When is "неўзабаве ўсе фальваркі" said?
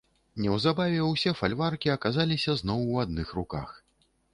0.45-1.95